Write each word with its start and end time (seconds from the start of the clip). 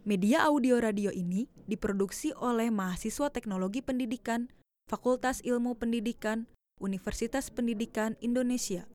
Media 0.00 0.48
audio 0.48 0.80
radio 0.80 1.12
ini 1.12 1.44
diproduksi 1.68 2.32
oleh 2.32 2.72
mahasiswa 2.72 3.28
Teknologi 3.28 3.84
Pendidikan, 3.84 4.48
Fakultas 4.88 5.44
Ilmu 5.44 5.76
Pendidikan, 5.76 6.48
Universitas 6.80 7.52
Pendidikan 7.52 8.16
Indonesia. 8.24 8.88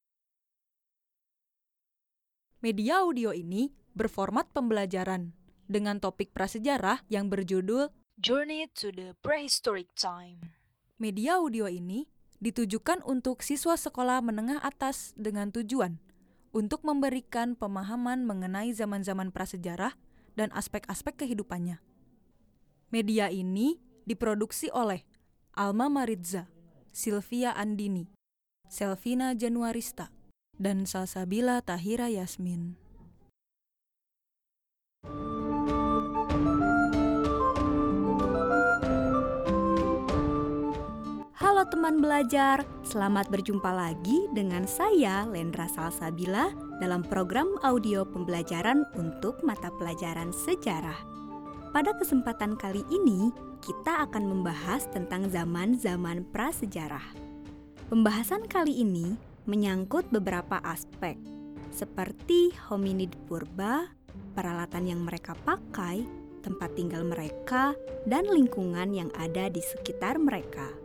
Media 2.65 3.05
audio 3.05 3.38
ini 3.38 3.70
berformat 3.94 4.49
pembelajaran 4.49 5.29
dengan 5.70 6.02
topik 6.02 6.33
prasejarah 6.33 7.06
yang 7.13 7.29
berjudul 7.29 7.94
Journey 8.17 8.65
to 8.74 8.90
the 8.90 9.13
Prehistoric 9.22 9.94
Time. 9.94 10.58
Media 10.97 11.37
audio 11.37 11.69
ini 11.69 12.10
ditujukan 12.42 13.06
untuk 13.06 13.46
siswa 13.46 13.78
sekolah 13.78 14.26
menengah 14.26 14.58
atas 14.65 15.13
dengan 15.13 15.53
tujuan 15.53 16.02
untuk 16.49 16.81
memberikan 16.81 17.53
pemahaman 17.53 18.26
mengenai 18.26 18.73
zaman-zaman 18.73 19.30
prasejarah 19.30 19.94
dan 20.36 20.52
aspek-aspek 20.52 21.26
kehidupannya. 21.26 21.80
Media 22.91 23.31
ini 23.31 23.80
diproduksi 24.05 24.70
oleh 24.70 25.02
Alma 25.55 25.88
Maritza, 25.89 26.52
Sylvia 26.91 27.55
Andini, 27.55 28.11
Selvina 28.67 29.34
Januarista, 29.34 30.11
dan 30.55 30.84
Salsabila 30.84 31.63
Tahira 31.63 32.11
Yasmin. 32.11 32.75
Halo 41.36 41.63
teman 41.72 42.03
belajar, 42.03 42.67
selamat 42.83 43.31
berjumpa 43.31 43.72
lagi 43.72 44.27
dengan 44.36 44.67
saya 44.67 45.23
Lendra 45.23 45.72
Salsabila 45.72 46.64
dalam 46.79 47.03
program 47.03 47.55
audio 47.63 48.03
pembelajaran 48.03 48.83
untuk 48.99 49.39
mata 49.45 49.71
pelajaran 49.79 50.35
sejarah. 50.35 50.97
Pada 51.71 51.91
kesempatan 51.95 52.55
kali 52.55 52.83
ini, 52.88 53.31
kita 53.59 54.08
akan 54.08 54.23
membahas 54.27 54.88
tentang 54.91 55.27
zaman-zaman 55.27 56.23
prasejarah. 56.31 57.03
Pembahasan 57.91 58.47
kali 58.47 58.81
ini 58.83 59.16
menyangkut 59.45 60.08
beberapa 60.09 60.58
aspek, 60.63 61.19
seperti 61.75 62.55
hominid 62.72 63.11
purba, 63.28 63.91
peralatan 64.33 64.88
yang 64.88 65.02
mereka 65.03 65.35
pakai, 65.44 66.07
tempat 66.45 66.72
tinggal 66.78 67.03
mereka, 67.03 67.75
dan 68.07 68.30
lingkungan 68.30 68.94
yang 68.94 69.09
ada 69.17 69.52
di 69.52 69.59
sekitar 69.59 70.22
mereka. 70.22 70.84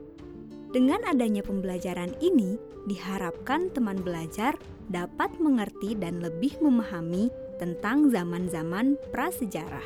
Dengan 0.71 1.03
adanya 1.03 1.43
pembelajaran 1.43 2.15
ini, 2.23 2.55
diharapkan 2.87 3.75
teman 3.75 3.99
belajar 4.07 4.55
dapat 4.87 5.35
mengerti 5.43 5.99
dan 5.99 6.23
lebih 6.23 6.55
memahami 6.63 7.27
tentang 7.59 8.07
zaman-zaman 8.07 8.95
prasejarah. 9.11 9.85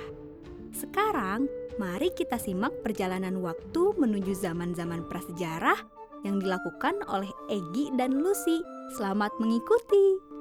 Sekarang, 0.76 1.48
mari 1.80 2.12
kita 2.12 2.36
simak 2.36 2.76
perjalanan 2.84 3.40
waktu 3.40 3.96
menuju 3.96 4.36
zaman-zaman 4.36 5.08
prasejarah 5.08 5.80
yang 6.20 6.36
dilakukan 6.36 7.00
oleh 7.08 7.32
Egi 7.48 7.88
dan 7.96 8.20
Lucy. 8.20 8.60
Selamat 9.00 9.32
mengikuti! 9.40 10.33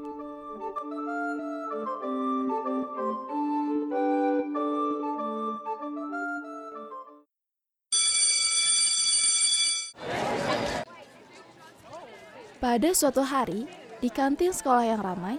Pada 12.74 12.90
suatu 12.90 13.22
hari, 13.22 13.70
di 14.02 14.10
kantin 14.10 14.50
sekolah 14.50 14.82
yang 14.82 14.98
ramai, 14.98 15.38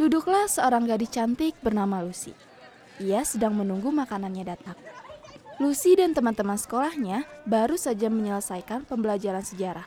duduklah 0.00 0.48
seorang 0.48 0.88
gadis 0.88 1.12
cantik 1.12 1.52
bernama 1.60 2.00
Lucy. 2.00 2.32
Ia 3.04 3.20
sedang 3.20 3.52
menunggu 3.52 3.92
makanannya 3.92 4.48
datang. 4.48 4.72
Lucy 5.60 5.92
dan 5.92 6.16
teman-teman 6.16 6.56
sekolahnya 6.56 7.28
baru 7.44 7.76
saja 7.76 8.08
menyelesaikan 8.08 8.88
pembelajaran 8.88 9.44
sejarah. 9.44 9.84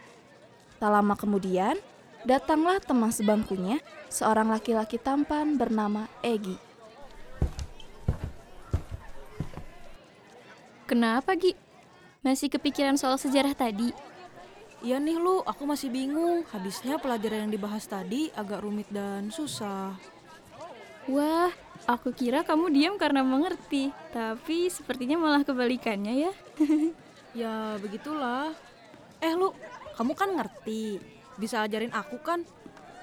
Tak 0.78 0.92
lama 0.94 1.18
kemudian, 1.18 1.82
datanglah 2.30 2.78
teman 2.78 3.10
sebangkunya, 3.10 3.82
seorang 4.14 4.54
laki-laki 4.54 5.02
tampan 5.02 5.58
bernama 5.58 6.06
Egi. 6.22 6.62
Kenapa, 10.86 11.34
Gi? 11.34 11.58
Masih 12.22 12.54
kepikiran 12.54 13.02
soal 13.02 13.18
sejarah 13.18 13.58
tadi? 13.58 13.90
Iya 14.88 15.04
nih 15.04 15.20
lu, 15.20 15.44
aku 15.44 15.68
masih 15.68 15.92
bingung. 15.92 16.48
Habisnya 16.48 16.96
pelajaran 16.96 17.44
yang 17.44 17.52
dibahas 17.52 17.84
tadi 17.92 18.32
agak 18.32 18.64
rumit 18.64 18.88
dan 18.88 19.28
susah. 19.28 19.92
Wah, 21.12 21.52
aku 21.84 22.16
kira 22.16 22.48
kamu 22.48 22.72
diam 22.72 22.96
karena 22.96 23.20
mengerti. 23.20 23.92
Tapi 24.16 24.72
sepertinya 24.72 25.20
malah 25.20 25.44
kebalikannya 25.44 26.14
ya. 26.24 26.34
Ya 27.36 27.76
begitulah. 27.84 28.56
Eh 29.20 29.36
lu, 29.36 29.52
kamu 30.00 30.16
kan 30.16 30.32
ngerti. 30.40 31.04
Bisa 31.36 31.68
ajarin 31.68 31.92
aku 31.92 32.18
kan? 32.24 32.48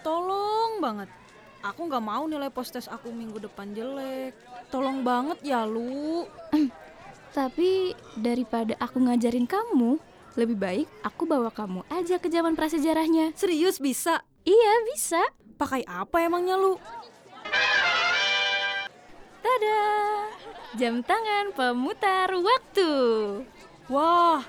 Tolong 0.01 0.81
banget. 0.81 1.13
Aku 1.61 1.85
nggak 1.85 2.01
mau 2.01 2.25
nilai 2.25 2.49
postes 2.49 2.89
aku 2.89 3.13
minggu 3.13 3.45
depan 3.45 3.77
jelek. 3.77 4.33
Tolong 4.73 5.05
banget 5.05 5.39
ya 5.45 5.69
lu. 5.69 6.25
Tapi 7.37 7.93
daripada 8.17 8.75
aku 8.81 9.05
ngajarin 9.05 9.47
kamu, 9.47 10.01
lebih 10.35 10.59
baik 10.59 10.87
aku 11.07 11.27
bawa 11.27 11.51
kamu 11.51 11.87
aja 11.91 12.19
ke 12.19 12.27
zaman 12.31 12.59
prasejarahnya. 12.59 13.35
Serius 13.39 13.79
bisa? 13.79 14.23
Iya, 14.43 14.73
bisa. 14.91 15.23
Pakai 15.55 15.87
apa 15.87 16.27
emangnya 16.27 16.59
lu? 16.59 16.77
Tada! 19.41 19.83
Jam 20.75 21.07
tangan 21.07 21.55
pemutar 21.55 22.35
waktu. 22.35 22.91
Wah, 23.87 24.43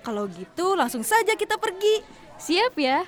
kalau 0.00 0.24
gitu 0.32 0.72
langsung 0.72 1.04
saja 1.04 1.36
kita 1.36 1.60
pergi. 1.60 2.00
Siap 2.40 2.72
ya? 2.80 3.04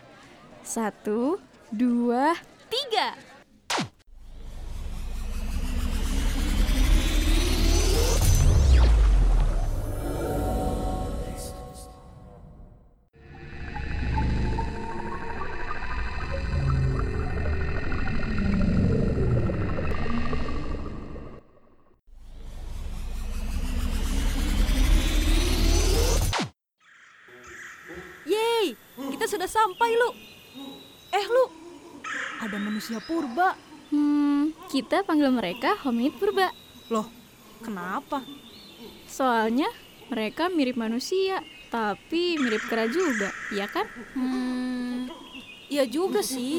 Satu, 0.60 1.40
dua, 1.72 2.36
tiga. 2.68 3.29
Sampai 29.70 29.94
lu. 29.94 30.10
Eh 31.14 31.26
lu, 31.30 31.44
ada 32.42 32.58
manusia 32.58 32.98
purba. 32.98 33.54
Hmm, 33.94 34.50
kita 34.66 35.06
panggil 35.06 35.30
mereka 35.30 35.78
hominid 35.86 36.18
purba. 36.18 36.50
Loh, 36.90 37.06
kenapa? 37.62 38.26
Soalnya 39.06 39.70
mereka 40.10 40.50
mirip 40.50 40.74
manusia, 40.74 41.38
tapi 41.70 42.34
mirip 42.34 42.66
kera 42.66 42.90
juga, 42.90 43.30
ya 43.54 43.70
kan? 43.70 43.86
Hmm, 44.18 45.06
iya 45.70 45.86
juga 45.86 46.18
sih. 46.18 46.58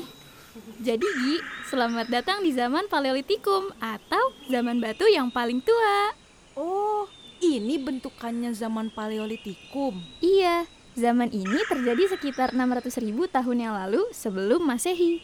Jadi 0.80 1.04
Gi, 1.04 1.36
selamat 1.68 2.08
datang 2.08 2.40
di 2.40 2.56
zaman 2.56 2.88
Paleolitikum 2.88 3.76
atau 3.84 4.24
zaman 4.48 4.80
batu 4.80 5.04
yang 5.12 5.28
paling 5.28 5.60
tua. 5.60 6.16
Oh, 6.56 7.12
ini 7.44 7.76
bentukannya 7.76 8.56
zaman 8.56 8.88
Paleolitikum. 8.92 10.00
Iya, 10.24 10.64
zaman 10.96 11.32
ini 11.32 11.60
terjadi 11.68 12.18
sekitar 12.18 12.52
600 12.52 12.92
ribu 13.04 13.28
tahun 13.28 13.58
yang 13.70 13.74
lalu 13.76 14.04
sebelum 14.12 14.64
Masehi. 14.64 15.24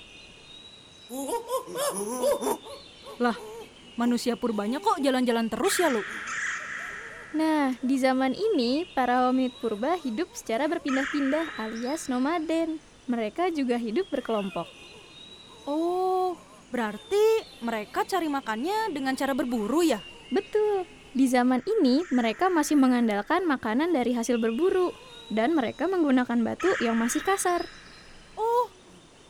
Lah, 3.20 3.36
manusia 3.96 4.36
purbanya 4.36 4.80
kok 4.80 5.00
jalan-jalan 5.00 5.48
terus 5.48 5.80
ya 5.80 5.92
lu? 5.92 6.04
Nah, 7.36 7.76
di 7.84 8.00
zaman 8.00 8.32
ini, 8.32 8.88
para 8.96 9.28
hominid 9.28 9.52
purba 9.60 10.00
hidup 10.00 10.32
secara 10.32 10.66
berpindah-pindah 10.72 11.60
alias 11.60 12.08
nomaden. 12.08 12.80
Mereka 13.08 13.52
juga 13.52 13.76
hidup 13.80 14.08
berkelompok. 14.12 14.68
Oh, 15.68 16.40
berarti 16.72 17.44
mereka 17.60 18.08
cari 18.08 18.32
makannya 18.32 18.96
dengan 18.96 19.16
cara 19.20 19.36
berburu 19.36 19.84
ya? 19.84 20.00
Betul, 20.32 20.88
di 21.16 21.28
zaman 21.28 21.64
ini 21.64 22.04
mereka 22.12 22.48
masih 22.52 22.76
mengandalkan 22.80 23.44
makanan 23.48 23.92
dari 23.96 24.16
hasil 24.16 24.40
berburu 24.40 24.92
dan 25.28 25.56
mereka 25.56 25.88
menggunakan 25.88 26.40
batu 26.44 26.72
yang 26.80 26.96
masih 26.96 27.24
kasar. 27.24 27.66
Oh, 28.38 28.70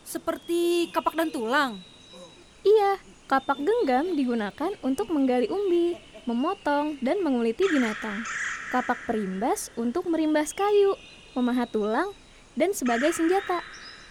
seperti 0.04 0.92
kapak 0.94 1.18
dan 1.18 1.30
tulang. 1.30 1.82
Iya, 2.66 3.00
kapak 3.32 3.60
genggam 3.62 4.16
digunakan 4.18 4.72
untuk 4.84 5.10
menggali 5.14 5.48
umbi, 5.48 5.96
memotong, 6.28 7.00
dan 7.00 7.24
menguliti 7.24 7.64
binatang. 7.72 8.24
Kapak 8.74 9.08
perimbas 9.08 9.72
untuk 9.80 10.12
merimbas 10.12 10.52
kayu, 10.52 10.96
memahat 11.32 11.72
tulang, 11.72 12.12
dan 12.60 12.76
sebagai 12.76 13.16
senjata. 13.16 13.64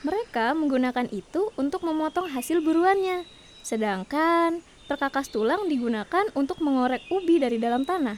Mereka 0.06 0.56
menggunakan 0.56 1.10
itu 1.12 1.52
untuk 1.60 1.84
memotong 1.84 2.30
hasil 2.30 2.62
buruannya. 2.64 3.26
Sedangkan 3.60 4.62
perkakas 4.86 5.28
tulang 5.28 5.66
digunakan 5.66 6.30
untuk 6.38 6.62
mengorek 6.62 7.02
ubi 7.10 7.42
dari 7.42 7.58
dalam 7.58 7.82
tanah 7.82 8.16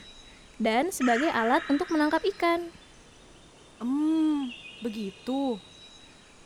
dan 0.60 0.90
sebagai 0.92 1.30
alat 1.32 1.64
untuk 1.72 1.88
menangkap 1.88 2.20
ikan. 2.36 2.68
Hmm, 3.78 4.50
begitu. 4.82 5.58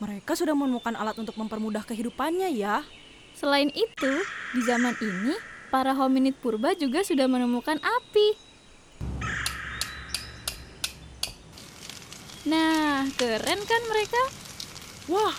Mereka 0.01 0.37
sudah 0.37 0.53
menemukan 0.53 0.93
alat 0.99 1.17
untuk 1.17 1.37
mempermudah 1.39 1.87
kehidupannya 1.87 2.53
ya. 2.53 2.85
Selain 3.33 3.73
itu, 3.73 4.13
di 4.53 4.61
zaman 4.67 4.93
ini, 5.01 5.33
para 5.73 5.97
hominid 5.97 6.37
purba 6.37 6.77
juga 6.77 7.01
sudah 7.01 7.25
menemukan 7.25 7.81
api. 7.81 8.29
Nah, 12.51 13.09
keren 13.17 13.61
kan 13.65 13.83
mereka? 13.89 14.23
Wah, 15.09 15.33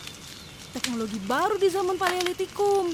teknologi 0.73 1.19
baru 1.21 1.59
di 1.61 1.69
zaman 1.69 1.99
Paleolitikum. 1.99 2.89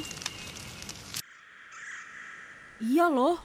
Iya 2.84 3.08
loh, 3.08 3.40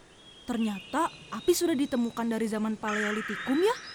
ternyata 0.49 1.13
api 1.31 1.53
sudah 1.55 1.77
ditemukan 1.79 2.27
dari 2.27 2.51
zaman 2.51 2.75
Paleolitikum 2.81 3.61
ya. 3.63 3.94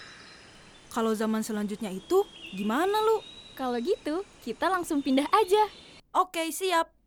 Kalau 0.90 1.14
zaman 1.14 1.46
selanjutnya 1.46 1.94
itu 1.94 2.26
gimana 2.50 2.98
lu? 2.98 3.22
Kalau 3.54 3.78
gitu, 3.78 4.26
kita 4.42 4.66
langsung 4.66 4.98
pindah 4.98 5.26
aja. 5.30 5.70
Oke, 6.10 6.50
siap. 6.50 6.99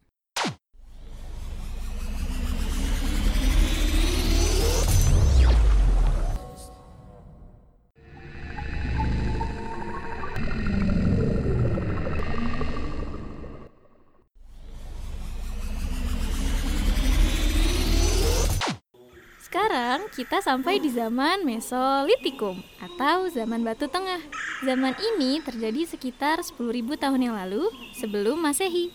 Kita 20.13 20.45
sampai 20.45 20.77
di 20.77 20.93
zaman 20.93 21.41
Mesolitikum 21.41 22.61
atau 22.77 23.25
zaman 23.33 23.65
Batu 23.65 23.89
Tengah. 23.89 24.21
Zaman 24.61 24.93
ini 25.01 25.41
terjadi 25.41 25.89
sekitar 25.89 26.45
10.000 26.45 26.61
tahun 27.01 27.17
yang 27.17 27.35
lalu 27.35 27.65
sebelum 27.97 28.37
Masehi. 28.37 28.93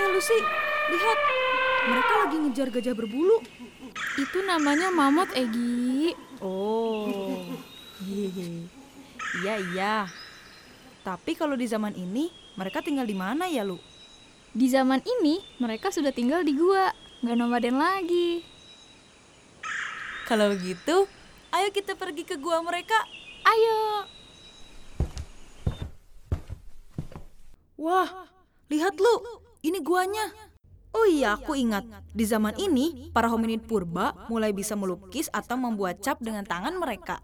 Eh 0.00 0.08
Lucy, 0.08 0.38
lihat. 0.90 1.18
Mereka 1.84 2.12
lagi 2.24 2.36
ngejar 2.40 2.68
gajah 2.72 2.96
berbulu. 2.96 3.44
Itu 4.16 4.40
namanya 4.48 4.88
mamut, 4.88 5.28
Egi. 5.36 6.16
Oh, 6.40 7.44
iya 8.08 8.26
iya 9.44 9.54
iya. 9.60 9.96
Tapi 11.04 11.36
kalau 11.36 11.52
di 11.52 11.68
zaman 11.68 11.92
ini, 11.92 12.32
mereka 12.56 12.80
tinggal 12.80 13.04
di 13.04 13.12
mana 13.12 13.44
ya, 13.44 13.60
Lu? 13.60 13.76
Di 14.56 14.72
zaman 14.72 15.04
ini, 15.04 15.44
mereka 15.60 15.92
sudah 15.92 16.16
tinggal 16.16 16.40
di 16.40 16.56
gua, 16.56 16.88
nggak 17.20 17.36
nomaden 17.36 17.76
lagi. 17.76 18.53
Kalau 20.24 20.56
gitu, 20.56 21.04
ayo 21.52 21.68
kita 21.68 21.92
pergi 21.94 22.24
ke 22.24 22.40
gua 22.40 22.64
mereka. 22.64 22.96
Ayo, 23.44 24.08
Wah, 27.84 28.08
lihat 28.72 28.96
lu, 28.96 29.14
ini 29.60 29.84
guanya. 29.84 30.32
Oh 30.96 31.04
iya, 31.04 31.36
aku 31.36 31.52
ingat. 31.52 31.84
Di 32.16 32.24
zaman 32.24 32.56
ini, 32.56 33.12
para 33.12 33.28
hominid 33.28 33.68
purba 33.68 34.16
mulai 34.32 34.56
bisa 34.56 34.72
melukis 34.72 35.28
atau 35.28 35.60
membuat 35.60 36.00
cap 36.00 36.16
dengan 36.24 36.48
tangan 36.48 36.80
mereka. 36.80 37.20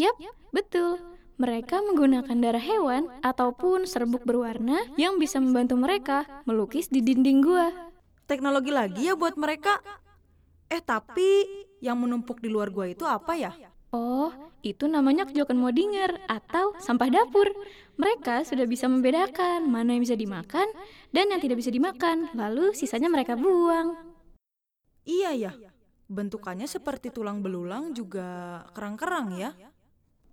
Yap, 0.00 0.16
betul. 0.56 0.96
Mereka 1.36 1.84
menggunakan 1.84 2.32
darah 2.32 2.64
hewan 2.64 3.12
ataupun 3.20 3.84
serbuk 3.84 4.24
berwarna 4.24 4.80
yang 4.96 5.20
bisa 5.20 5.36
membantu 5.36 5.76
mereka 5.76 6.24
melukis 6.48 6.88
di 6.88 7.04
dinding 7.04 7.44
gua. 7.44 7.68
Teknologi 8.24 8.72
lagi 8.72 9.12
ya 9.12 9.18
buat 9.20 9.36
mereka. 9.36 9.84
Eh, 10.72 10.80
tapi 10.80 11.44
yang 11.80 11.98
menumpuk 11.98 12.38
di 12.38 12.48
luar 12.52 12.68
gua 12.70 12.86
itu 12.88 13.02
apa 13.08 13.34
ya? 13.36 13.52
Oh, 13.90 14.30
itu 14.62 14.86
namanya 14.86 15.26
kejokan 15.26 15.58
modinger 15.58 16.22
atau 16.30 16.78
sampah 16.78 17.10
dapur. 17.10 17.50
Mereka 17.98 18.46
sudah 18.46 18.62
bisa 18.64 18.86
membedakan 18.86 19.66
mana 19.66 19.98
yang 19.98 20.06
bisa 20.06 20.14
dimakan 20.14 20.70
dan 21.10 21.26
yang 21.26 21.42
tidak 21.42 21.58
bisa 21.58 21.74
dimakan. 21.74 22.30
Lalu 22.38 22.70
sisanya 22.78 23.10
mereka 23.10 23.34
buang. 23.34 23.98
Iya 25.02 25.34
ya. 25.34 25.52
Bentukannya 26.06 26.70
seperti 26.70 27.10
tulang 27.10 27.42
belulang 27.42 27.90
juga 27.90 28.62
kerang-kerang 28.76 29.34
ya. 29.34 29.50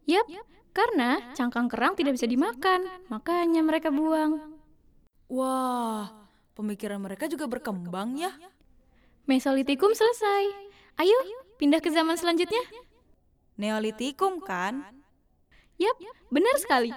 Yap, 0.07 0.25
karena 0.71 1.33
cangkang 1.33 1.67
kerang 1.67 1.97
tidak 1.97 2.15
bisa 2.15 2.29
dimakan, 2.29 2.85
makanya 3.09 3.65
mereka 3.65 3.89
buang. 3.89 4.57
Wah, 5.27 6.07
pemikiran 6.55 7.01
mereka 7.01 7.25
juga 7.27 7.49
berkembang 7.49 8.15
ya. 8.15 8.31
Mesolitikum 9.27 9.91
selesai. 9.91 10.66
Ayo, 10.97 11.13
pindah 11.61 11.77
ke 11.77 11.93
zaman 11.93 12.17
selanjutnya. 12.17 12.57
Neolitikum 13.53 14.41
kan? 14.41 14.81
Yap, 15.77 15.93
benar 16.33 16.57
sekali. 16.57 16.89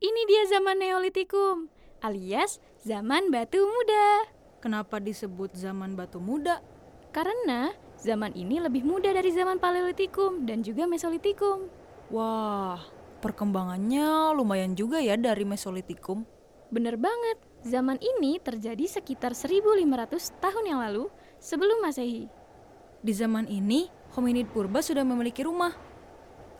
Ini 0.00 0.20
dia 0.24 0.42
zaman 0.48 0.80
Neolitikum, 0.80 1.68
alias 2.00 2.58
zaman 2.84 3.28
batu 3.28 3.60
muda. 3.60 4.28
Kenapa 4.60 5.00
disebut 5.00 5.56
zaman 5.56 5.96
batu 5.96 6.20
muda? 6.20 6.60
Karena 7.12 7.72
zaman 8.00 8.32
ini 8.36 8.60
lebih 8.60 8.84
muda 8.84 9.12
dari 9.12 9.32
zaman 9.32 9.56
Paleolitikum 9.56 10.44
dan 10.44 10.60
juga 10.64 10.84
Mesolitikum. 10.84 11.68
Wah, 12.12 12.80
perkembangannya 13.24 14.36
lumayan 14.36 14.76
juga 14.76 15.00
ya 15.00 15.16
dari 15.16 15.44
Mesolitikum. 15.44 16.24
Bener 16.70 16.96
banget, 17.00 17.40
zaman 17.66 17.98
ini 17.98 18.38
terjadi 18.40 19.00
sekitar 19.00 19.34
1500 19.36 20.38
tahun 20.38 20.64
yang 20.64 20.80
lalu 20.80 21.10
sebelum 21.42 21.82
Masehi. 21.82 22.30
Di 23.00 23.12
zaman 23.16 23.48
ini, 23.48 23.88
hominid 24.12 24.52
purba 24.52 24.84
sudah 24.84 25.02
memiliki 25.02 25.42
rumah. 25.42 25.72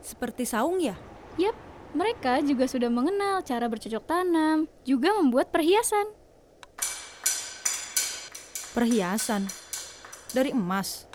Seperti 0.01 0.49
saung 0.49 0.81
ya? 0.81 0.97
Yap, 1.37 1.55
mereka 1.91 2.39
juga 2.39 2.71
sudah 2.71 2.87
mengenal 2.87 3.43
cara 3.43 3.67
bercocok 3.67 4.05
tanam, 4.07 4.71
juga 4.87 5.11
membuat 5.19 5.51
perhiasan. 5.51 6.07
Perhiasan. 8.71 9.51
Dari 10.31 10.55
emas. 10.55 11.11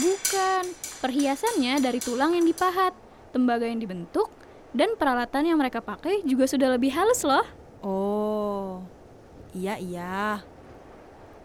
Bukan, 0.00 0.64
perhiasannya 1.04 1.84
dari 1.84 2.00
tulang 2.00 2.32
yang 2.32 2.48
dipahat, 2.48 2.96
tembaga 3.36 3.68
yang 3.68 3.82
dibentuk, 3.82 4.32
dan 4.72 4.96
peralatan 4.96 5.52
yang 5.52 5.58
mereka 5.60 5.84
pakai 5.84 6.24
juga 6.24 6.48
sudah 6.48 6.72
lebih 6.72 6.94
halus 6.96 7.26
loh. 7.26 7.44
Oh, 7.84 8.80
iya 9.52 9.76
iya. 9.76 10.40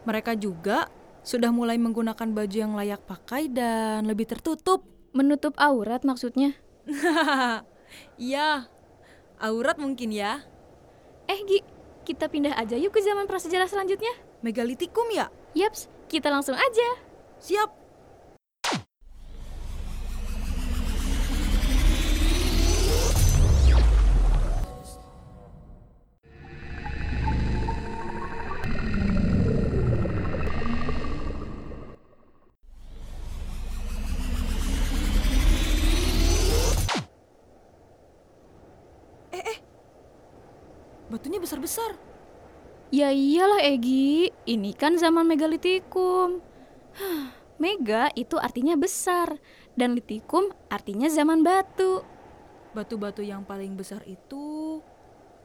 Mereka 0.08 0.40
juga 0.40 0.88
sudah 1.24 1.52
mulai 1.52 1.76
menggunakan 1.76 2.30
baju 2.32 2.56
yang 2.56 2.76
layak 2.76 3.04
pakai 3.04 3.52
dan 3.52 4.08
lebih 4.08 4.32
tertutup. 4.32 4.88
Menutup 5.14 5.54
aurat 5.62 6.02
maksudnya. 6.08 6.56
Iya, 8.16 8.70
aurat 9.42 9.78
mungkin 9.82 10.14
ya. 10.14 10.46
Eh 11.28 11.40
Gi, 11.44 11.60
kita 12.04 12.28
pindah 12.28 12.56
aja 12.56 12.80
yuk 12.80 12.96
ke 12.96 13.02
zaman 13.04 13.28
prasejarah 13.28 13.68
selanjutnya. 13.68 14.12
Megalitikum 14.44 15.08
ya? 15.12 15.32
Yaps, 15.56 15.88
kita 16.12 16.32
langsung 16.32 16.56
aja. 16.56 16.90
Siap. 17.44 17.83
Besar-besar. 41.44 42.00
Ya 42.94 43.10
iyalah 43.12 43.60
Egi, 43.60 44.32
ini 44.48 44.72
kan 44.72 44.96
zaman 44.96 45.28
megalitikum. 45.28 46.40
Mega 47.58 48.10
itu 48.14 48.38
artinya 48.38 48.78
besar, 48.78 49.42
dan 49.74 49.98
litikum 49.98 50.54
artinya 50.70 51.10
zaman 51.10 51.42
batu. 51.42 52.06
Batu-batu 52.74 53.22
yang 53.22 53.46
paling 53.46 53.78
besar 53.78 54.02
itu 54.06 54.78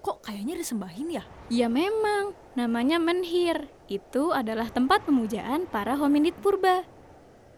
kok 0.00 0.24
kayaknya 0.24 0.56
disembahin 0.56 1.08
ya? 1.20 1.24
Ya 1.52 1.68
memang, 1.68 2.32
namanya 2.56 2.96
menhir. 2.96 3.68
Itu 3.88 4.32
adalah 4.32 4.68
tempat 4.72 5.04
pemujaan 5.04 5.68
para 5.68 5.96
hominid 5.96 6.36
purba. 6.40 6.84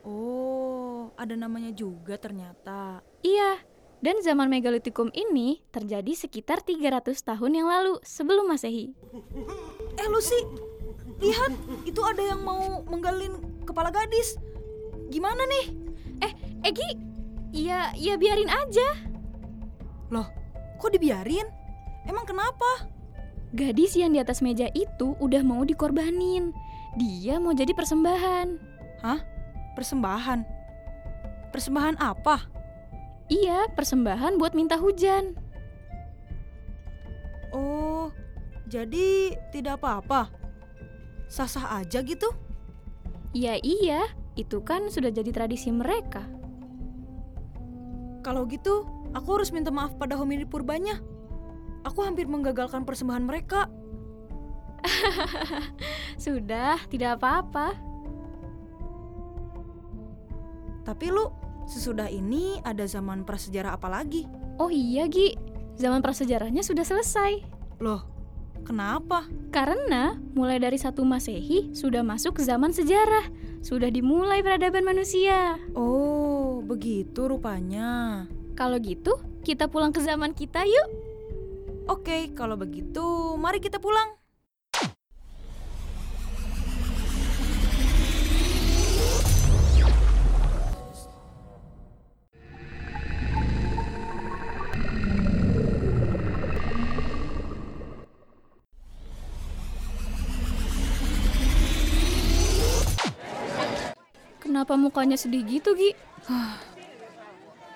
Oh, 0.06 1.11
ada 1.18 1.35
namanya 1.37 1.70
juga 1.75 2.16
ternyata. 2.16 3.04
Iya, 3.20 3.61
Dan 4.00 4.25
zaman 4.25 4.49
megalitikum 4.49 5.12
ini 5.12 5.61
terjadi 5.69 6.16
sekitar 6.16 6.64
300 6.64 7.21
tahun 7.21 7.52
yang 7.52 7.69
lalu 7.69 8.00
sebelum 8.00 8.49
Masehi. 8.49 8.97
Eh 10.00 10.09
Lucy, 10.09 10.40
lihat 11.21 11.52
itu 11.85 12.00
ada 12.00 12.25
yang 12.25 12.40
mau 12.40 12.80
menggalin 12.88 13.37
kepala 13.69 13.92
gadis. 13.92 14.40
Gimana 15.12 15.45
nih? 15.45 15.66
Eh, 16.25 16.33
Egi, 16.64 16.90
ya 17.52 17.92
ya 17.92 18.16
biarin 18.16 18.49
aja. 18.49 18.88
Loh, 20.09 20.33
kok 20.80 20.97
dibiarin? 20.97 21.45
Emang 22.09 22.25
kenapa? 22.25 22.88
Gadis 23.52 24.00
yang 24.00 24.16
di 24.16 24.19
atas 24.23 24.40
meja 24.40 24.73
itu 24.73 25.12
udah 25.21 25.45
mau 25.45 25.61
dikorbanin. 25.61 26.57
Dia 26.97 27.37
mau 27.37 27.52
jadi 27.52 27.76
persembahan. 27.76 28.49
Hah? 29.04 29.21
Persembahan? 29.76 30.40
Persembahan 31.52 32.00
apa? 32.00 32.59
Iya, 33.30 33.70
persembahan 33.70 34.42
buat 34.42 34.58
minta 34.58 34.75
hujan. 34.75 35.38
Oh, 37.54 38.10
jadi 38.66 39.38
tidak 39.54 39.78
apa-apa. 39.78 40.34
Sah-sah 41.30 41.78
aja 41.78 42.02
gitu? 42.02 42.26
Iya 43.30 43.62
iya, 43.62 44.10
itu 44.34 44.58
kan 44.66 44.90
sudah 44.90 45.14
jadi 45.14 45.30
tradisi 45.30 45.70
mereka. 45.70 46.26
Kalau 48.26 48.50
gitu, 48.50 48.82
aku 49.14 49.38
harus 49.38 49.54
minta 49.54 49.70
maaf 49.70 49.94
pada 49.94 50.18
hominid 50.18 50.50
purbanya. 50.50 50.99
Aku 51.87 52.02
hampir 52.02 52.26
menggagalkan 52.26 52.82
persembahan 52.82 53.25
mereka. 53.25 53.70
Sudah, 56.25 56.76
tidak 56.92 57.16
apa-apa. 57.22 57.72
Tapi 60.84 61.06
lu, 61.08 61.30
sesudah 61.70 62.10
ini 62.10 62.58
ada 62.66 62.82
zaman 62.84 63.22
prasejarah 63.22 63.78
apa 63.78 63.86
lagi? 63.86 64.26
Oh 64.58 64.68
iya, 64.68 65.06
Gi. 65.06 65.38
Zaman 65.78 66.02
prasejarahnya 66.02 66.66
sudah 66.66 66.82
selesai. 66.82 67.40
Loh, 67.78 68.04
kenapa? 68.66 69.24
Karena 69.54 70.18
mulai 70.34 70.58
dari 70.58 70.76
satu 70.76 71.06
Masehi 71.06 71.72
sudah 71.72 72.04
masuk 72.04 72.42
zaman 72.42 72.74
sejarah. 72.74 73.30
Sudah 73.64 73.88
dimulai 73.88 74.44
peradaban 74.44 74.84
manusia. 74.84 75.56
Oh, 75.72 76.60
begitu 76.60 77.30
rupanya. 77.30 78.26
Kalau 78.58 78.76
gitu, 78.82 79.16
kita 79.40 79.72
pulang 79.72 79.94
ke 79.94 80.04
zaman 80.04 80.36
kita 80.36 80.68
yuk. 80.68 80.88
Oke, 81.88 82.36
kalau 82.36 82.60
begitu, 82.60 83.00
mari 83.40 83.56
kita 83.64 83.80
pulang. 83.80 84.19
Kenapa 104.60 104.76
mukanya 104.76 105.16
sedih 105.16 105.40
gitu, 105.48 105.72
Gi? 105.72 105.96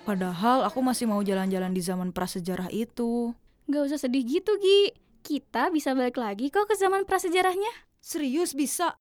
Padahal 0.05 0.69
aku 0.69 0.85
masih 0.85 1.09
mau 1.09 1.25
jalan-jalan 1.25 1.73
di 1.73 1.81
zaman 1.81 2.13
prasejarah 2.13 2.69
itu. 2.69 3.33
Gak 3.73 3.89
usah 3.89 4.05
sedih 4.05 4.21
gitu, 4.21 4.53
Gi. 4.61 4.93
Kita 5.25 5.73
bisa 5.73 5.97
balik 5.97 6.21
lagi 6.21 6.53
kok 6.53 6.69
ke 6.69 6.77
zaman 6.77 7.09
prasejarahnya. 7.09 7.89
Serius 8.05 8.53
bisa? 8.53 9.01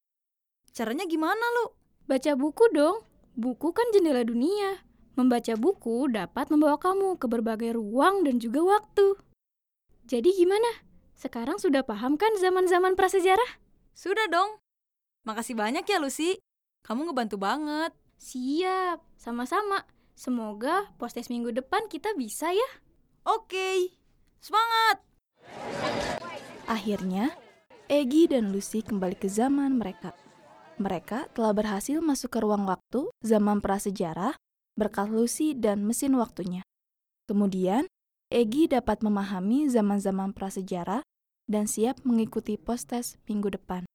Caranya 0.72 1.04
gimana 1.12 1.44
lu? 1.60 1.76
Baca 2.08 2.40
buku 2.40 2.72
dong. 2.72 3.04
Buku 3.36 3.76
kan 3.76 3.92
jendela 3.92 4.24
dunia. 4.24 4.88
Membaca 5.20 5.52
buku 5.60 6.08
dapat 6.08 6.56
membawa 6.56 6.80
kamu 6.80 7.20
ke 7.20 7.28
berbagai 7.28 7.76
ruang 7.76 8.24
dan 8.24 8.40
juga 8.40 8.64
waktu. 8.64 9.20
Jadi 10.08 10.32
gimana? 10.40 10.88
Sekarang 11.20 11.60
sudah 11.60 11.84
paham 11.84 12.16
kan 12.16 12.32
zaman-zaman 12.40 12.96
prasejarah? 12.96 13.60
Sudah 13.92 14.32
dong. 14.32 14.64
Makasih 15.28 15.60
banyak 15.60 15.84
ya 15.84 16.00
Lucy. 16.00 16.40
Kamu 16.84 17.08
ngebantu 17.08 17.40
banget. 17.40 17.96
Siap, 18.20 19.00
sama-sama. 19.16 19.88
Semoga 20.14 20.92
postes 21.00 21.32
minggu 21.32 21.56
depan 21.56 21.88
kita 21.88 22.12
bisa 22.14 22.52
ya. 22.52 22.70
Oke. 23.24 23.96
Semangat. 24.44 25.00
Akhirnya, 26.68 27.32
Egi 27.88 28.28
dan 28.28 28.52
Lucy 28.52 28.84
kembali 28.84 29.16
ke 29.16 29.32
zaman 29.32 29.80
mereka. 29.80 30.12
Mereka 30.76 31.32
telah 31.32 31.56
berhasil 31.56 32.04
masuk 32.04 32.36
ke 32.36 32.40
ruang 32.44 32.68
waktu 32.68 33.08
zaman 33.24 33.64
prasejarah 33.64 34.36
berkat 34.74 35.08
Lucy 35.08 35.54
dan 35.54 35.86
mesin 35.86 36.18
waktunya. 36.18 36.66
Kemudian, 37.30 37.88
Egi 38.34 38.66
dapat 38.66 39.06
memahami 39.06 39.70
zaman-zaman 39.70 40.34
prasejarah 40.34 41.06
dan 41.46 41.70
siap 41.70 42.02
mengikuti 42.02 42.58
postes 42.58 43.22
minggu 43.30 43.54
depan. 43.54 43.86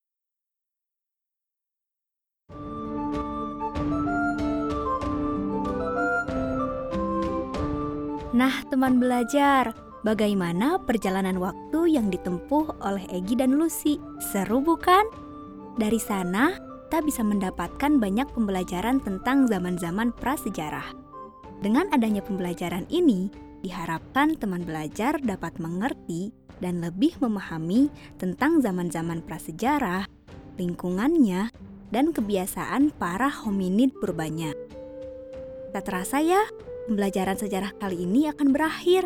Nah, 8.38 8.62
teman 8.71 9.02
belajar, 9.02 9.75
bagaimana 10.07 10.78
perjalanan 10.78 11.42
waktu 11.42 11.99
yang 11.99 12.07
ditempuh 12.07 12.78
oleh 12.87 13.02
Egi 13.11 13.35
dan 13.35 13.59
Lucy? 13.59 13.99
Seru 14.30 14.62
bukan? 14.62 15.02
Dari 15.75 15.99
sana, 15.99 16.54
kita 16.87 17.02
bisa 17.02 17.26
mendapatkan 17.26 17.99
banyak 17.99 18.30
pembelajaran 18.30 19.02
tentang 19.02 19.50
zaman-zaman 19.50 20.14
prasejarah. 20.14 20.87
Dengan 21.59 21.90
adanya 21.90 22.23
pembelajaran 22.23 22.87
ini, 22.95 23.26
diharapkan 23.66 24.38
teman 24.38 24.62
belajar 24.62 25.18
dapat 25.18 25.59
mengerti 25.59 26.30
dan 26.62 26.78
lebih 26.78 27.18
memahami 27.18 27.90
tentang 28.23 28.62
zaman-zaman 28.62 29.18
prasejarah, 29.26 30.07
lingkungannya, 30.54 31.50
dan 31.90 32.14
kebiasaan 32.14 32.95
para 32.95 33.35
hominid 33.35 33.99
purbanya. 33.99 34.54
Tak 35.75 35.90
terasa 35.90 36.23
ya, 36.23 36.47
pembelajaran 36.88 37.37
sejarah 37.37 37.76
kali 37.76 38.09
ini 38.09 38.33
akan 38.33 38.57
berakhir. 38.57 39.04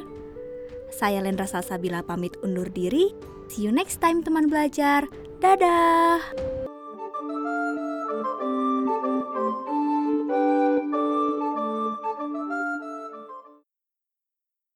Saya 0.94 1.18
Lendra 1.18 1.50
Salsabila 1.50 2.06
pamit 2.06 2.38
undur 2.46 2.70
diri. 2.70 3.10
See 3.50 3.66
you 3.66 3.74
next 3.74 3.98
time 3.98 4.22
teman 4.22 4.46
belajar. 4.46 5.10
Dadah. 5.42 6.22